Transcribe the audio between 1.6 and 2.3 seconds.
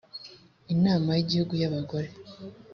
y’ abagore